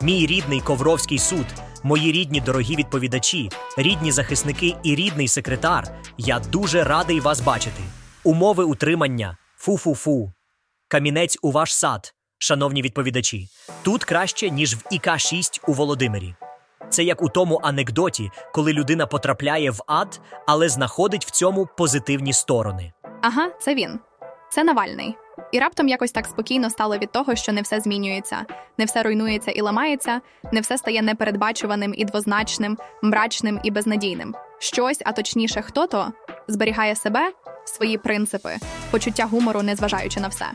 Мій 0.01 0.25
рідний 0.25 0.61
Ковровський 0.61 1.19
суд, 1.19 1.45
мої 1.83 2.11
рідні 2.11 2.41
дорогі 2.41 2.75
відповідачі, 2.75 3.49
рідні 3.77 4.11
захисники 4.11 4.75
і 4.83 4.95
рідний 4.95 5.27
секретар. 5.27 5.95
Я 6.17 6.39
дуже 6.39 6.83
радий 6.83 7.19
вас 7.19 7.41
бачити. 7.41 7.81
Умови 8.23 8.63
утримання 8.63 9.37
фу-фу-фу. 9.57 10.31
Камінець 10.87 11.37
у 11.41 11.51
ваш 11.51 11.75
сад, 11.75 12.13
шановні 12.37 12.81
відповідачі. 12.81 13.47
Тут 13.83 14.03
краще, 14.03 14.49
ніж 14.49 14.75
в 14.75 14.81
ІК-6 14.91 15.61
у 15.67 15.73
Володимирі. 15.73 16.35
Це 16.89 17.03
як 17.03 17.21
у 17.21 17.29
тому 17.29 17.59
анекдоті, 17.63 18.31
коли 18.53 18.73
людина 18.73 19.07
потрапляє 19.07 19.71
в 19.71 19.79
ад, 19.87 20.21
але 20.47 20.69
знаходить 20.69 21.25
в 21.25 21.31
цьому 21.31 21.67
позитивні 21.77 22.33
сторони. 22.33 22.93
Ага, 23.21 23.49
це 23.59 23.75
він. 23.75 23.99
Це 24.53 24.63
Навальний. 24.63 25.15
І 25.51 25.59
раптом 25.59 25.87
якось 25.87 26.11
так 26.11 26.25
спокійно 26.25 26.69
стало 26.69 26.97
від 26.97 27.11
того, 27.11 27.35
що 27.35 27.51
не 27.51 27.61
все 27.61 27.79
змінюється, 27.79 28.45
не 28.77 28.85
все 28.85 29.03
руйнується 29.03 29.51
і 29.51 29.61
ламається, 29.61 30.21
не 30.51 30.61
все 30.61 30.77
стає 30.77 31.01
непередбачуваним 31.01 31.93
і 31.97 32.05
двозначним, 32.05 32.77
мрачним 33.01 33.59
і 33.63 33.71
безнадійним. 33.71 34.35
Щось, 34.59 35.01
а 35.05 35.11
точніше, 35.11 35.61
хто-то 35.61 36.11
зберігає 36.47 36.95
себе, 36.95 37.31
свої 37.65 37.97
принципи, 37.97 38.55
почуття 38.91 39.25
гумору, 39.25 39.61
незважаючи 39.61 40.19
на 40.19 40.27
все. 40.27 40.45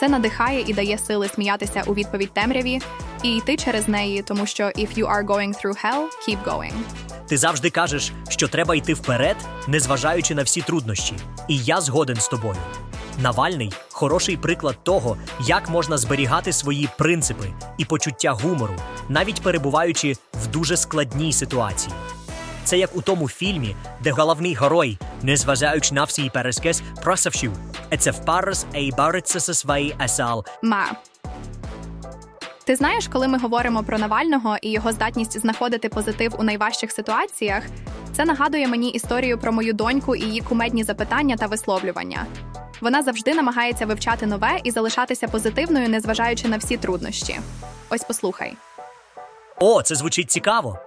Це 0.00 0.08
надихає 0.08 0.64
і 0.66 0.74
дає 0.74 0.98
сили 0.98 1.28
сміятися 1.28 1.82
у 1.86 1.94
відповідь 1.94 2.32
темряві 2.32 2.80
і 3.22 3.36
йти 3.36 3.56
через 3.56 3.88
неї, 3.88 4.22
тому 4.22 4.46
що 4.46 4.64
if 4.64 4.98
you 4.98 5.16
are 5.16 5.26
going 5.26 5.64
through 5.64 5.84
hell, 5.84 6.04
keep 6.28 6.44
going. 6.44 6.74
Ти 7.28 7.36
завжди 7.36 7.70
кажеш, 7.70 8.12
що 8.28 8.48
треба 8.48 8.74
йти 8.74 8.94
вперед, 8.94 9.36
незважаючи 9.68 10.34
на 10.34 10.42
всі 10.42 10.62
труднощі. 10.62 11.14
І 11.48 11.58
я 11.58 11.80
згоден 11.80 12.16
з 12.16 12.28
тобою. 12.28 12.58
Навальний 13.18 13.72
хороший 13.90 14.36
приклад 14.36 14.76
того, 14.82 15.16
як 15.40 15.68
можна 15.70 15.98
зберігати 15.98 16.52
свої 16.52 16.88
принципи 16.98 17.52
і 17.78 17.84
почуття 17.84 18.32
гумору, 18.32 18.74
навіть 19.08 19.42
перебуваючи 19.42 20.16
в 20.44 20.46
дуже 20.46 20.76
складній 20.76 21.32
ситуації. 21.32 21.94
Це 22.64 22.78
як 22.78 22.96
у 22.96 23.02
тому 23.02 23.28
фільмі, 23.28 23.76
де 24.02 24.10
головний 24.10 24.54
герой, 24.54 24.98
незважаючи 25.22 25.94
на 25.94 26.04
всі 26.04 26.30
перескес, 26.34 26.82
просавши 27.02 27.50
«Це 27.98 28.10
впарас 28.10 28.66
ей 28.74 28.92
бариться 28.96 29.40
со 29.40 29.54
своїй 29.54 29.96
есал». 30.04 30.44
Ма. 30.62 30.86
Ти 32.66 32.76
знаєш, 32.76 33.08
коли 33.08 33.28
ми 33.28 33.38
говоримо 33.38 33.82
про 33.82 33.98
Навального 33.98 34.56
і 34.62 34.70
його 34.70 34.92
здатність 34.92 35.40
знаходити 35.40 35.88
позитив 35.88 36.34
у 36.38 36.42
найважчих 36.42 36.92
ситуаціях, 36.92 37.62
це 38.12 38.24
нагадує 38.24 38.68
мені 38.68 38.90
історію 38.90 39.38
про 39.38 39.52
мою 39.52 39.72
доньку 39.72 40.16
і 40.16 40.20
її 40.20 40.40
кумедні 40.40 40.84
запитання 40.84 41.36
та 41.36 41.46
висловлювання. 41.46 42.26
Вона 42.80 43.02
завжди 43.02 43.34
намагається 43.34 43.86
вивчати 43.86 44.26
нове 44.26 44.60
і 44.64 44.70
залишатися 44.70 45.28
позитивною, 45.28 45.88
незважаючи 45.88 46.48
на 46.48 46.56
всі 46.56 46.76
труднощі. 46.76 47.40
Ось 47.90 48.04
послухай. 48.04 48.56
О, 49.60 49.82
це 49.82 49.94
звучить 49.94 50.30
цікаво. 50.30 50.78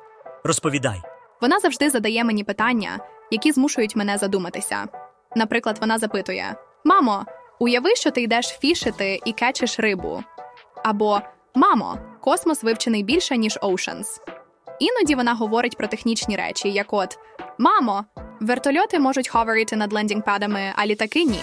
Розповідай. 0.43 1.01
Вона 1.41 1.59
завжди 1.59 1.89
задає 1.89 2.23
мені 2.23 2.43
питання, 2.43 2.99
які 3.31 3.51
змушують 3.51 3.95
мене 3.95 4.17
задуматися. 4.17 4.85
Наприклад, 5.35 5.77
вона 5.81 5.97
запитує: 5.97 6.55
Мамо, 6.85 7.25
уяви, 7.59 7.95
що 7.95 8.11
ти 8.11 8.21
йдеш 8.21 8.45
фішити 8.47 9.19
і 9.25 9.31
кечиш 9.31 9.79
рибу. 9.79 10.23
Або 10.83 11.21
Мамо, 11.55 11.97
космос 12.21 12.63
вивчений 12.63 13.03
більше, 13.03 13.37
ніж 13.37 13.57
Oceans. 13.61 14.05
Іноді 14.79 15.15
вона 15.15 15.33
говорить 15.33 15.77
про 15.77 15.87
технічні 15.87 16.35
речі, 16.35 16.69
як 16.69 16.93
от 16.93 17.17
Мамо, 17.57 18.05
вертольоти 18.39 18.99
можуть 18.99 19.27
ховерити 19.29 19.75
над 19.75 19.93
лендінгпадами, 19.93 20.73
а 20.75 20.85
літаки 20.85 21.23
ні. 21.23 21.41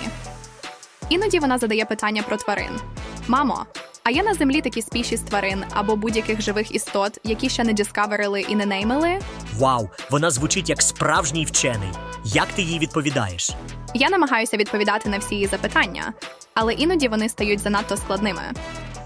Іноді 1.08 1.38
вона 1.38 1.58
задає 1.58 1.84
питання 1.84 2.22
про 2.22 2.36
тварин: 2.36 2.80
Мамо, 3.28 3.66
а 4.04 4.10
є 4.10 4.22
на 4.22 4.34
землі 4.34 4.60
такі 4.60 4.82
спіші 4.82 5.16
з 5.16 5.20
тварин 5.20 5.64
або 5.75 5.96
будь-яких 5.96 6.40
живих 6.40 6.75
істот, 6.75 7.18
які 7.25 7.48
ще 7.48 7.64
не 7.64 7.72
дискаверили 7.72 8.40
і 8.40 8.56
не 8.56 8.66
неймили? 8.66 9.18
Вау, 9.54 9.90
вона 10.10 10.30
звучить 10.30 10.68
як 10.68 10.82
справжній 10.82 11.44
вчений. 11.44 11.88
Як 12.25 12.46
ти 12.46 12.62
їй 12.62 12.78
відповідаєш? 12.78 13.50
Я 13.94 14.10
намагаюся 14.10 14.56
відповідати 14.56 15.08
на 15.08 15.18
всі 15.18 15.34
її 15.34 15.46
запитання, 15.46 16.12
але 16.54 16.75
іноді 16.75 17.08
вони 17.08 17.28
стають 17.28 17.60
занадто 17.60 17.96
складними. 17.96 18.42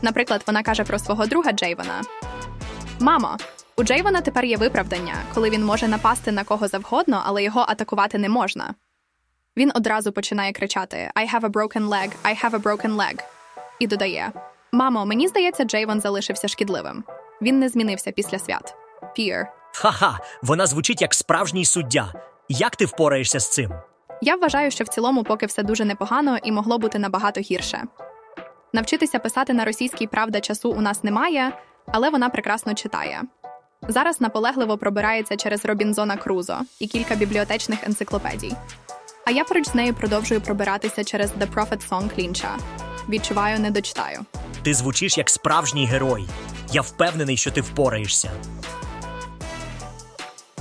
Наприклад, 0.03 0.43
вона 0.47 0.63
каже 0.63 0.85
про 0.85 0.99
свого 0.99 1.27
друга 1.27 1.53
Джейвона: 1.53 2.03
Мамо, 3.01 3.37
у 3.77 3.85
Джейвона 3.85 4.21
тепер 4.21 4.45
є 4.45 4.57
виправдання, 4.57 5.15
коли 5.35 5.51
він 5.51 5.65
може 5.65 5.89
напасти 5.89 6.33
на 6.33 6.45
кого 6.45 6.69
завгодно, 6.69 7.23
але 7.27 7.43
його 7.43 7.65
атакувати 7.69 8.19
не 8.19 8.29
можна. 8.29 8.75
Він 9.57 9.73
одразу 9.75 10.13
починає 10.13 10.53
кричати: 10.53 11.11
I 11.17 11.35
have 11.35 11.41
a 11.41 11.51
broken 11.51 11.89
leg, 11.89 12.11
I 12.25 12.45
have 12.45 12.51
a 12.51 12.63
broken 12.63 12.97
leg. 12.97 13.23
І 13.79 13.87
додає: 13.87 14.33
Мамо, 14.73 15.07
мені 15.07 15.29
здається, 15.29 15.65
Джейвон 15.65 16.01
залишився 16.01 16.49
шкідливим. 16.49 17.05
Він 17.43 17.59
не 17.59 17.69
змінився 17.69 18.13
після 18.13 18.39
свят. 18.39 18.75
Fear. 19.19 19.47
Ха-ха, 19.75 20.19
вона 20.43 20.67
звучить 20.67 21.03
як 21.03 21.15
справжній 21.15 21.65
суддя. 21.65 22.13
Як 22.49 22.77
ти 22.77 22.85
впораєшся 22.85 23.41
з 23.41 23.53
цим? 23.53 23.73
Я 24.23 24.37
вважаю, 24.37 24.71
що 24.71 24.85
в 24.85 24.89
цілому 24.89 25.25
поки 25.25 25.47
все 25.47 25.63
дуже 25.63 25.85
непогано 25.85 26.39
і 26.43 26.53
могло 26.53 26.79
бути 26.79 26.99
набагато 26.99 27.41
гірше. 27.41 27.85
Навчитися 28.73 29.19
писати 29.19 29.53
на 29.53 29.65
російській 29.65 30.07
правда 30.07 30.41
часу 30.41 30.71
у 30.71 30.81
нас 30.81 31.05
немає, 31.05 31.53
але 31.87 32.11
вона 32.11 32.29
прекрасно 32.29 32.75
читає. 32.75 33.23
Зараз 33.89 34.21
наполегливо 34.21 34.79
пробирається 34.79 35.37
через 35.37 35.65
Робінзона 35.65 36.17
Крузо 36.17 36.59
і 36.81 36.87
кілька 36.87 37.15
бібліотечних 37.15 37.87
енциклопедій. 37.87 38.53
А 39.27 39.31
я 39.31 39.45
поруч 39.45 39.69
з 39.69 39.75
нею 39.75 39.95
продовжую 39.95 40.41
пробиратися 40.41 41.05
через 41.05 41.33
The 41.33 41.55
Prophet 41.55 41.89
Song 41.89 42.15
Клінча. 42.15 42.57
Відчуваю, 43.09 43.59
не 43.59 43.71
дочитаю. 43.71 44.21
Ти 44.63 44.75
звучиш 44.75 45.19
як 45.19 45.31
справжній 45.31 45.87
герой. 45.87 46.27
Я 46.73 46.81
впевнений, 46.81 47.37
що 47.37 47.51
ти 47.51 47.61
впораєшся. 47.61 48.31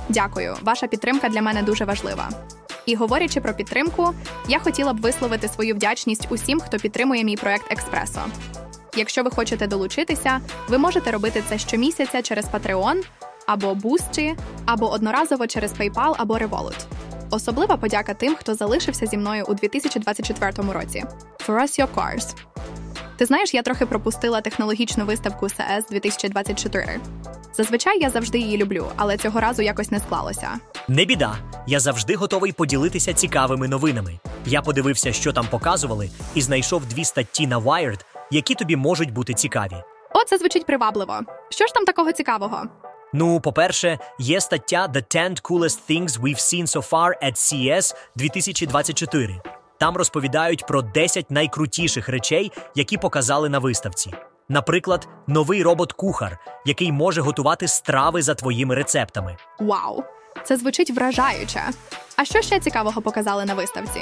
Дякую, 0.09 0.57
ваша 0.61 0.87
підтримка 0.87 1.29
для 1.29 1.41
мене 1.41 1.63
дуже 1.63 1.85
важлива. 1.85 2.29
І 2.89 2.95
говорячи 2.95 3.41
про 3.41 3.53
підтримку, 3.53 4.13
я 4.47 4.59
хотіла 4.59 4.93
б 4.93 5.01
висловити 5.01 5.47
свою 5.47 5.75
вдячність 5.75 6.27
усім, 6.29 6.59
хто 6.59 6.77
підтримує 6.77 7.23
мій 7.23 7.35
проект 7.35 7.71
Експресо. 7.71 8.21
Якщо 8.95 9.23
ви 9.23 9.31
хочете 9.31 9.67
долучитися, 9.67 10.41
ви 10.69 10.77
можете 10.77 11.11
робити 11.11 11.43
це 11.49 11.57
щомісяця 11.57 12.21
через 12.21 12.45
Patreon 12.45 13.03
або 13.47 13.67
Boosty, 13.67 14.35
або 14.65 14.91
одноразово 14.91 15.47
через 15.47 15.73
PayPal 15.73 16.15
або 16.17 16.37
Revolut. 16.37 16.85
Особлива 17.29 17.77
подяка 17.77 18.13
тим, 18.13 18.35
хто 18.35 18.55
залишився 18.55 19.05
зі 19.05 19.17
мною 19.17 19.45
у 19.47 19.53
2024 19.53 20.51
році. 20.73 21.03
For 21.47 21.61
us 21.61 21.81
your 21.81 21.87
cars. 21.95 22.35
Ти 23.17 23.25
знаєш, 23.25 23.53
я 23.53 23.61
трохи 23.61 23.85
пропустила 23.85 24.41
технологічну 24.41 25.05
виставку 25.05 25.45
CS 25.45 25.89
2024. 25.89 26.99
Зазвичай 27.53 27.99
я 28.01 28.09
завжди 28.09 28.39
її 28.39 28.57
люблю, 28.57 28.87
але 28.95 29.17
цього 29.17 29.39
разу 29.39 29.61
якось 29.61 29.91
не 29.91 29.99
склалося. 29.99 30.49
Не 30.87 31.05
біда. 31.05 31.35
Я 31.67 31.79
завжди 31.79 32.15
готовий 32.15 32.51
поділитися 32.51 33.13
цікавими 33.13 33.67
новинами. 33.67 34.19
Я 34.45 34.61
подивився, 34.61 35.13
що 35.13 35.33
там 35.33 35.47
показували, 35.47 36.09
і 36.35 36.41
знайшов 36.41 36.85
дві 36.85 37.05
статті 37.05 37.47
на 37.47 37.59
Wired, 37.59 37.99
які 38.31 38.55
тобі 38.55 38.75
можуть 38.75 39.13
бути 39.13 39.33
цікаві. 39.33 39.75
О, 40.13 40.23
це 40.27 40.37
звучить 40.37 40.65
привабливо. 40.65 41.19
Що 41.49 41.67
ж 41.67 41.73
там 41.73 41.85
такого 41.85 42.11
цікавого? 42.11 42.63
Ну, 43.13 43.39
по-перше, 43.39 43.99
є 44.19 44.41
стаття 44.41 44.87
The 44.87 45.03
10 45.13 45.41
Coolest 45.41 45.79
Things 45.89 46.19
We've 46.21 46.35
Seen 46.37 46.63
So 46.67 46.89
Far 46.89 47.11
at 47.23 47.33
CES 47.33 47.95
2024. 48.15 49.41
Там 49.79 49.97
розповідають 49.97 50.65
про 50.67 50.81
10 50.81 51.31
найкрутіших 51.31 52.09
речей, 52.09 52.51
які 52.75 52.97
показали 52.97 53.49
на 53.49 53.59
виставці. 53.59 54.13
Наприклад, 54.51 55.07
новий 55.27 55.63
робот-кухар, 55.63 56.37
який 56.65 56.91
може 56.91 57.21
готувати 57.21 57.67
страви 57.67 58.21
за 58.21 58.35
твоїми 58.35 58.75
рецептами. 58.75 59.37
Вау! 59.59 60.03
Це 60.43 60.57
звучить 60.57 60.91
вражаюче. 60.91 61.61
А 62.15 62.25
що 62.25 62.41
ще 62.41 62.59
цікавого 62.59 63.01
показали 63.01 63.45
на 63.45 63.53
виставці? 63.53 63.99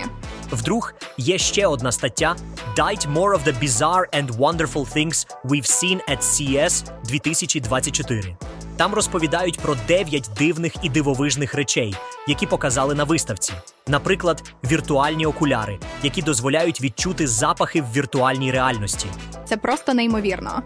Вдруг 0.52 0.94
є 1.18 1.38
ще 1.38 1.68
одна 1.68 1.92
стаття 1.92 2.36
Dight 2.78 3.14
More 3.14 3.38
of 3.38 3.44
the 3.44 3.64
Bizarre 3.64 4.06
and 4.22 4.28
Wonderful 4.28 4.98
Things 4.98 5.28
We've 5.46 5.66
Seen 5.66 6.00
at 6.10 6.22
CES 6.22 6.84
2024. 7.04 8.38
Там 8.78 8.94
розповідають 8.94 9.60
про 9.60 9.76
дев'ять 9.88 10.30
дивних 10.38 10.74
і 10.82 10.90
дивовижних 10.90 11.54
речей, 11.54 11.96
які 12.28 12.46
показали 12.46 12.96
на 12.96 13.04
виставці. 13.04 13.54
Наприклад, 13.88 14.54
віртуальні 14.72 15.26
окуляри, 15.26 15.80
які 16.04 16.22
дозволяють 16.22 16.82
відчути 16.82 17.28
запахи 17.28 17.82
в 17.82 17.92
віртуальній 17.92 18.52
реальності. 18.52 19.08
Це 19.46 19.58
просто 19.58 19.94
неймовірно. 19.94 20.64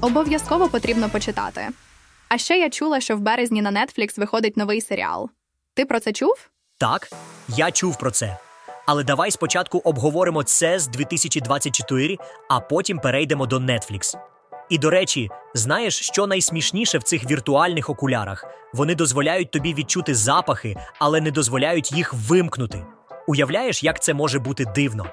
Обов'язково 0.00 0.68
потрібно 0.68 1.08
почитати. 1.08 1.68
А 2.28 2.38
ще 2.38 2.58
я 2.58 2.70
чула, 2.70 3.00
що 3.00 3.16
в 3.16 3.20
березні 3.20 3.62
на 3.62 3.72
Netflix 3.72 4.20
виходить 4.20 4.56
новий 4.56 4.80
серіал. 4.80 5.30
Ти 5.74 5.84
про 5.84 6.00
це 6.00 6.12
чув? 6.12 6.50
Так, 6.78 7.08
я 7.48 7.70
чув 7.70 7.98
про 7.98 8.10
це. 8.10 8.38
Але 8.86 9.04
давай 9.04 9.30
спочатку 9.30 9.78
обговоримо 9.78 10.42
це 10.42 10.78
з 10.78 10.88
2024, 10.88 12.16
а 12.50 12.60
потім 12.60 12.98
перейдемо 12.98 13.46
до 13.46 13.58
Netflix. 13.58 14.16
І 14.68 14.78
до 14.78 14.90
речі, 14.90 15.30
знаєш, 15.54 16.00
що 16.00 16.26
найсмішніше 16.26 16.98
в 16.98 17.02
цих 17.02 17.30
віртуальних 17.30 17.90
окулярах? 17.90 18.44
Вони 18.74 18.94
дозволяють 18.94 19.50
тобі 19.50 19.74
відчути 19.74 20.14
запахи, 20.14 20.76
але 20.98 21.20
не 21.20 21.30
дозволяють 21.30 21.92
їх 21.92 22.14
вимкнути. 22.14 22.86
Уявляєш, 23.26 23.84
як 23.84 24.02
це 24.02 24.14
може 24.14 24.38
бути 24.38 24.64
дивно? 24.74 25.06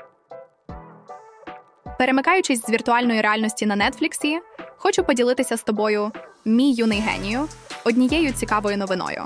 Перемикаючись 1.97 2.65
з 2.65 2.69
віртуальної 2.69 3.21
реальності 3.21 3.65
на 3.65 3.89
Нетфліксі, 3.89 4.39
хочу 4.77 5.03
поділитися 5.03 5.57
з 5.57 5.63
тобою, 5.63 6.11
мій 6.45 6.73
юний 6.73 6.99
генію, 6.99 7.47
однією 7.83 8.33
цікавою 8.33 8.77
новиною. 8.77 9.23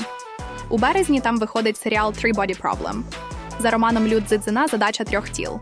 У 0.70 0.78
березні 0.78 1.22
там 1.22 1.38
виходить 1.38 1.78
серіал 1.78 2.10
«Three 2.10 2.34
Body 2.34 2.62
Problem» 2.62 3.04
за 3.60 3.72
романом 3.72 4.08
Люд 4.08 4.24
Дзидзина 4.24 4.68
Задача 4.68 5.04
трьох 5.04 5.30
тіл. 5.30 5.60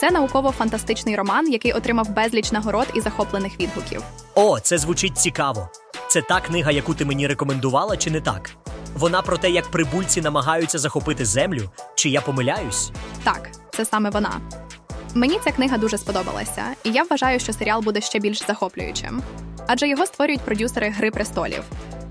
Це 0.00 0.10
науково-фантастичний 0.10 1.16
роман, 1.16 1.52
який 1.52 1.72
отримав 1.72 2.08
безліч 2.10 2.52
нагород 2.52 2.86
і 2.94 3.00
захоплених 3.00 3.60
відгуків. 3.60 4.02
О, 4.34 4.60
це 4.60 4.78
звучить 4.78 5.18
цікаво. 5.18 5.68
Це 6.08 6.22
та 6.22 6.40
книга, 6.40 6.70
яку 6.70 6.94
ти 6.94 7.04
мені 7.04 7.26
рекомендувала, 7.26 7.96
чи 7.96 8.10
не 8.10 8.20
так? 8.20 8.50
Вона 8.96 9.22
про 9.22 9.38
те, 9.38 9.50
як 9.50 9.70
прибульці 9.70 10.20
намагаються 10.20 10.78
захопити 10.78 11.24
землю, 11.24 11.70
чи 11.94 12.08
я 12.08 12.20
помиляюсь? 12.20 12.90
Так, 13.24 13.50
це 13.70 13.84
саме 13.84 14.10
вона. 14.10 14.40
Мені 15.14 15.38
ця 15.44 15.50
книга 15.52 15.78
дуже 15.78 15.98
сподобалася, 15.98 16.62
і 16.84 16.90
я 16.92 17.02
вважаю, 17.02 17.40
що 17.40 17.52
серіал 17.52 17.80
буде 17.80 18.00
ще 18.00 18.18
більш 18.18 18.46
захоплюючим. 18.46 19.22
Адже 19.66 19.88
його 19.88 20.06
створюють 20.06 20.40
продюсери 20.40 20.90
Гри 20.90 21.10
престолів. 21.10 21.62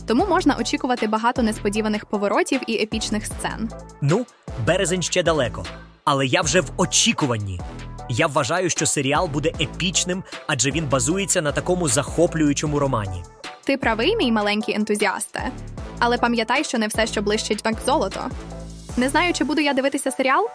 Тому 0.08 0.26
можна 0.26 0.56
очікувати 0.56 1.08
багато 1.08 1.42
несподіваних 1.42 2.06
поворотів 2.06 2.62
і 2.68 2.74
епічних 2.84 3.26
сцен. 3.26 3.70
Ну, 4.02 4.26
березень 4.68 5.02
ще 5.02 5.24
далеко, 5.24 5.66
але 6.06 6.26
я 6.26 6.42
вже 6.42 6.62
в 6.62 6.70
очікуванні. 6.78 7.60
Я 8.10 8.28
вважаю, 8.28 8.70
що 8.70 8.86
серіал 8.86 9.28
буде 9.28 9.52
епічним, 9.62 10.24
адже 10.48 10.72
він 10.72 10.86
базується 10.86 11.42
на 11.42 11.52
такому 11.52 11.88
захоплюючому 11.88 12.80
романі. 12.80 13.24
Ти 13.64 13.78
правий, 13.78 14.16
мій 14.16 14.32
маленький 14.32 14.76
ентузіасте. 14.76 15.52
Але 16.00 16.18
пам'ятай, 16.18 16.64
що 16.64 16.78
не 16.78 16.88
все, 16.88 17.08
що 17.08 17.22
блищить, 17.22 17.64
так 17.64 17.76
золото. 17.86 18.22
Не 18.98 19.10
знаю, 19.10 19.34
чи 19.34 19.44
буду 19.44 19.62
я 19.62 19.74
дивитися 19.74 20.12
серіал, 20.12 20.50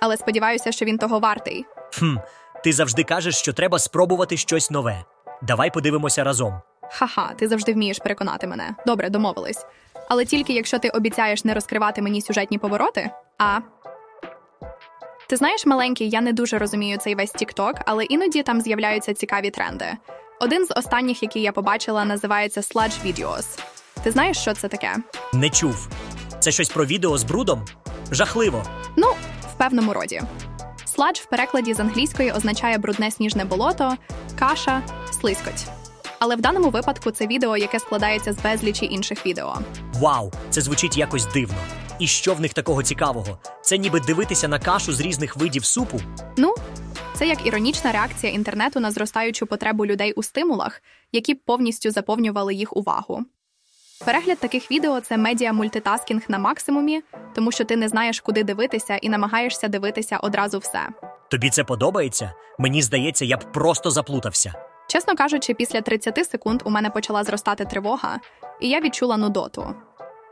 але 0.00 0.16
сподіваюся, 0.16 0.72
що 0.72 0.84
він 0.84 0.98
того 0.98 1.18
вартий. 1.18 1.64
Хм, 1.98 2.16
ти 2.64 2.72
завжди 2.72 3.04
кажеш, 3.04 3.36
що 3.36 3.52
треба 3.52 3.78
спробувати 3.78 4.36
щось 4.36 4.70
нове. 4.70 5.04
Давай 5.42 5.70
подивимося 5.70 6.24
разом. 6.24 6.60
Ха-ха, 6.90 7.30
ти 7.38 7.48
завжди 7.48 7.72
вмієш 7.72 7.98
переконати 7.98 8.46
мене. 8.46 8.74
Добре, 8.86 9.10
домовились. 9.10 9.66
Але 10.08 10.24
тільки 10.24 10.52
якщо 10.52 10.78
ти 10.78 10.88
обіцяєш 10.88 11.44
не 11.44 11.54
розкривати 11.54 12.02
мені 12.02 12.22
сюжетні 12.22 12.58
повороти. 12.58 13.10
А 13.38 13.58
ти 15.30 15.36
знаєш, 15.36 15.66
маленький, 15.66 16.08
я 16.08 16.20
не 16.20 16.32
дуже 16.32 16.58
розумію 16.58 16.98
цей 16.98 17.14
весь 17.14 17.34
TikTok, 17.34 17.72
але 17.86 18.04
іноді 18.04 18.42
там 18.42 18.60
з'являються 18.60 19.14
цікаві 19.14 19.50
тренди. 19.50 19.86
Один 20.40 20.66
з 20.66 20.72
останніх, 20.76 21.22
який 21.22 21.42
я 21.42 21.52
побачила, 21.52 22.04
називається 22.04 22.60
Sludge 22.60 23.06
Videos. 23.06 23.44
Ти 24.02 24.10
знаєш, 24.10 24.38
що 24.38 24.54
це 24.54 24.68
таке? 24.68 24.96
Не 25.32 25.50
чув. 25.50 25.88
Це 26.40 26.50
щось 26.50 26.68
про 26.68 26.84
відео 26.84 27.18
з 27.18 27.24
брудом? 27.24 27.64
Жахливо. 28.10 28.64
Ну, 28.96 29.06
в 29.54 29.58
певному 29.58 29.92
роді. 29.92 30.22
Сладж 30.84 31.18
в 31.18 31.26
перекладі 31.26 31.74
з 31.74 31.80
англійської 31.80 32.32
означає 32.32 32.78
брудне 32.78 33.10
сніжне 33.10 33.44
болото, 33.44 33.96
каша, 34.38 34.82
слизькоть. 35.20 35.66
Але 36.18 36.36
в 36.36 36.40
даному 36.40 36.70
випадку 36.70 37.10
це 37.10 37.26
відео, 37.26 37.56
яке 37.56 37.78
складається 37.78 38.32
з 38.32 38.38
безлічі 38.38 38.86
інших 38.86 39.26
відео. 39.26 39.58
Вау, 39.94 40.32
це 40.50 40.60
звучить 40.60 40.96
якось 40.96 41.26
дивно. 41.26 41.58
І 42.00 42.06
що 42.06 42.34
в 42.34 42.40
них 42.40 42.54
такого 42.54 42.82
цікавого? 42.82 43.38
Це 43.62 43.78
ніби 43.78 44.00
дивитися 44.00 44.48
на 44.48 44.58
кашу 44.58 44.92
з 44.92 45.00
різних 45.00 45.36
видів 45.36 45.64
супу. 45.64 46.00
Ну, 46.36 46.54
це 47.14 47.26
як 47.26 47.46
іронічна 47.46 47.92
реакція 47.92 48.32
інтернету 48.32 48.80
на 48.80 48.90
зростаючу 48.90 49.46
потребу 49.46 49.86
людей 49.86 50.12
у 50.12 50.22
стимулах, 50.22 50.82
які 51.12 51.34
повністю 51.34 51.90
заповнювали 51.90 52.54
їх 52.54 52.76
увагу. 52.76 53.24
Перегляд 54.04 54.38
таких 54.38 54.70
відео 54.70 55.00
це 55.00 55.16
медіа 55.16 55.52
мультитаскінг 55.52 56.22
на 56.28 56.38
максимумі, 56.38 57.02
тому 57.34 57.52
що 57.52 57.64
ти 57.64 57.76
не 57.76 57.88
знаєш, 57.88 58.20
куди 58.20 58.44
дивитися, 58.44 58.96
і 58.96 59.08
намагаєшся 59.08 59.68
дивитися 59.68 60.16
одразу 60.16 60.58
все. 60.58 60.88
Тобі 61.30 61.50
це 61.50 61.64
подобається? 61.64 62.32
Мені 62.58 62.82
здається, 62.82 63.24
я 63.24 63.36
б 63.36 63.52
просто 63.52 63.90
заплутався. 63.90 64.54
Чесно 64.88 65.16
кажучи, 65.16 65.54
після 65.54 65.80
30 65.80 66.26
секунд 66.30 66.62
у 66.64 66.70
мене 66.70 66.90
почала 66.90 67.24
зростати 67.24 67.64
тривога, 67.64 68.20
і 68.60 68.68
я 68.68 68.80
відчула 68.80 69.16
нудоту. 69.16 69.74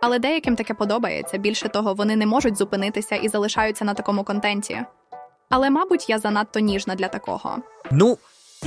Але 0.00 0.18
деяким 0.18 0.56
таке 0.56 0.74
подобається. 0.74 1.38
Більше 1.38 1.68
того, 1.68 1.94
вони 1.94 2.16
не 2.16 2.26
можуть 2.26 2.56
зупинитися 2.56 3.16
і 3.16 3.28
залишаються 3.28 3.84
на 3.84 3.94
такому 3.94 4.24
контенті. 4.24 4.82
Але, 5.50 5.70
мабуть, 5.70 6.08
я 6.08 6.18
занадто 6.18 6.60
ніжна 6.60 6.94
для 6.94 7.08
такого. 7.08 7.56
Ну, 7.90 8.18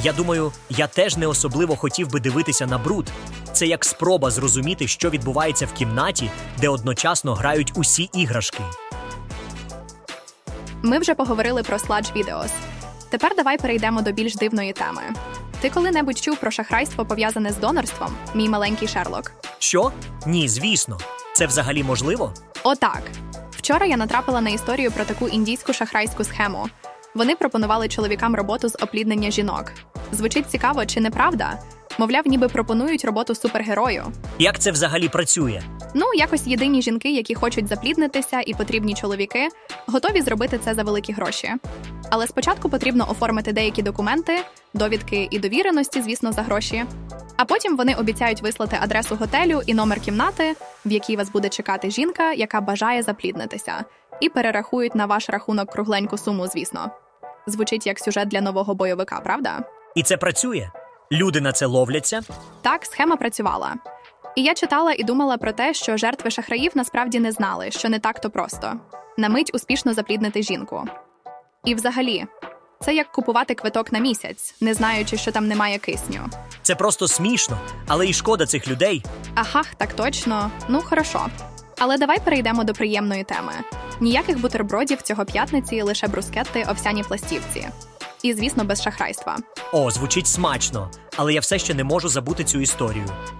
я 0.03 0.13
думаю, 0.13 0.51
я 0.69 0.87
теж 0.87 1.17
не 1.17 1.27
особливо 1.27 1.75
хотів 1.75 2.11
би 2.11 2.19
дивитися 2.19 2.65
на 2.65 2.77
бруд. 2.77 3.07
Це 3.53 3.67
як 3.67 3.85
спроба 3.85 4.31
зрозуміти, 4.31 4.87
що 4.87 5.09
відбувається 5.09 5.65
в 5.65 5.73
кімнаті, 5.73 6.29
де 6.61 6.69
одночасно 6.69 7.33
грають 7.33 7.71
усі 7.75 8.09
іграшки. 8.13 8.63
Ми 10.83 10.99
вже 10.99 11.15
поговорили 11.15 11.63
про 11.63 11.77
Sludge 11.77 12.13
Videos. 12.13 12.51
Тепер 13.09 13.35
давай 13.35 13.57
перейдемо 13.57 14.01
до 14.01 14.11
більш 14.11 14.35
дивної 14.35 14.73
теми. 14.73 15.01
Ти 15.61 15.69
коли-небудь 15.69 16.17
чув 16.17 16.37
про 16.37 16.51
шахрайство 16.51 17.05
пов'язане 17.05 17.51
з 17.51 17.57
донорством, 17.57 18.09
мій 18.33 18.49
маленький 18.49 18.87
Шерлок? 18.87 19.31
Що? 19.59 19.91
Ні, 20.25 20.47
звісно. 20.47 20.97
Це 21.41 21.47
взагалі 21.47 21.83
можливо? 21.83 22.33
Отак. 22.63 23.01
Вчора 23.51 23.85
я 23.85 23.97
натрапила 23.97 24.41
на 24.41 24.49
історію 24.49 24.91
про 24.91 25.05
таку 25.05 25.27
індійську 25.27 25.73
шахрайську 25.73 26.23
схему. 26.23 26.67
Вони 27.15 27.35
пропонували 27.35 27.87
чоловікам 27.87 28.35
роботу 28.35 28.69
з 28.69 28.75
опліднення 28.75 29.31
жінок. 29.31 29.71
Звучить 30.11 30.49
цікаво, 30.49 30.85
чи 30.85 31.01
не 31.01 31.11
правда? 31.11 31.59
Мовляв, 31.97 32.27
ніби 32.27 32.47
пропонують 32.47 33.05
роботу 33.05 33.35
супергерою. 33.35 34.03
Як 34.39 34.59
це 34.59 34.71
взагалі 34.71 35.09
працює? 35.09 35.61
Ну, 35.93 36.05
якось 36.15 36.47
єдині 36.47 36.81
жінки, 36.81 37.11
які 37.11 37.35
хочуть 37.35 37.67
запліднитися, 37.67 38.41
і 38.45 38.53
потрібні 38.53 38.93
чоловіки, 38.93 39.47
готові 39.87 40.21
зробити 40.21 40.59
це 40.63 40.73
за 40.73 40.83
великі 40.83 41.13
гроші. 41.13 41.51
Але 42.09 42.27
спочатку 42.27 42.69
потрібно 42.69 43.11
оформити 43.11 43.53
деякі 43.53 43.81
документи, 43.81 44.37
довідки 44.73 45.27
і 45.31 45.39
довіреності, 45.39 46.01
звісно, 46.01 46.31
за 46.31 46.41
гроші. 46.41 46.83
А 47.41 47.45
потім 47.45 47.77
вони 47.77 47.95
обіцяють 47.95 48.41
вислати 48.41 48.77
адресу 48.81 49.15
готелю 49.15 49.61
і 49.65 49.73
номер 49.73 50.01
кімнати, 50.01 50.55
в 50.85 50.91
якій 50.91 51.15
вас 51.15 51.29
буде 51.29 51.49
чекати 51.49 51.91
жінка, 51.91 52.33
яка 52.33 52.61
бажає 52.61 53.03
запліднитися, 53.03 53.85
і 54.19 54.29
перерахують 54.29 54.95
на 54.95 55.05
ваш 55.05 55.29
рахунок 55.29 55.71
кругленьку 55.71 56.17
суму, 56.17 56.47
звісно. 56.47 56.91
Звучить 57.47 57.87
як 57.87 57.99
сюжет 57.99 58.27
для 58.27 58.41
нового 58.41 58.75
бойовика, 58.75 59.19
правда? 59.19 59.63
І 59.95 60.03
це 60.03 60.17
працює? 60.17 60.69
Люди 61.11 61.41
на 61.41 61.51
це 61.51 61.65
ловляться? 61.65 62.21
Так, 62.61 62.85
схема 62.85 63.15
працювала. 63.15 63.75
І 64.35 64.43
я 64.43 64.53
читала 64.53 64.93
і 64.93 65.03
думала 65.03 65.37
про 65.37 65.51
те, 65.51 65.73
що 65.73 65.97
жертви 65.97 66.31
шахраїв 66.31 66.71
насправді 66.75 67.19
не 67.19 67.31
знали, 67.31 67.71
що 67.71 67.89
не 67.89 67.99
так 67.99 68.21
то 68.21 68.29
просто 68.29 68.73
на 69.17 69.29
мить 69.29 69.51
успішно 69.53 69.93
запліднити 69.93 70.43
жінку. 70.43 70.83
І 71.65 71.75
взагалі, 71.75 72.25
це 72.85 72.95
як 72.95 73.11
купувати 73.11 73.55
квиток 73.55 73.91
на 73.91 73.99
місяць, 73.99 74.55
не 74.61 74.73
знаючи, 74.73 75.17
що 75.17 75.31
там 75.31 75.47
немає 75.47 75.77
кисню. 75.77 76.19
Це 76.61 76.75
просто 76.75 77.07
смішно, 77.07 77.57
але 77.87 78.07
і 78.07 78.13
шкода 78.13 78.45
цих 78.45 78.67
людей. 78.67 79.03
Ага, 79.35 79.63
так 79.77 79.93
точно. 79.93 80.51
Ну 80.69 80.81
хорошо. 80.81 81.27
Але 81.79 81.97
давай 81.97 82.19
перейдемо 82.19 82.63
до 82.63 82.73
приємної 82.73 83.23
теми: 83.23 83.53
ніяких 83.99 84.39
бутербродів 84.39 85.01
цього 85.01 85.25
п'ятниці, 85.25 85.81
лише 85.81 86.07
брускетти, 86.07 86.65
овсяні 86.71 87.03
пластівці. 87.03 87.67
І, 88.23 88.33
звісно, 88.33 88.63
без 88.63 88.81
шахрайства. 88.81 89.37
О, 89.71 89.91
звучить 89.91 90.27
смачно, 90.27 90.91
але 91.15 91.33
я 91.33 91.39
все 91.39 91.59
ще 91.59 91.73
не 91.73 91.83
можу 91.83 92.09
забути 92.09 92.43
цю 92.43 92.59
історію. 92.59 93.05